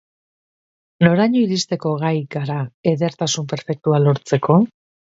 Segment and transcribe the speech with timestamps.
[1.07, 2.59] Noraino iristeko gai gara
[2.95, 4.61] edertasun perfektua lortzeko?